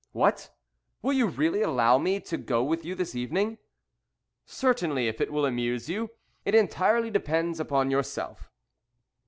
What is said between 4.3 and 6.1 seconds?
"Certainly, if it will amuse you.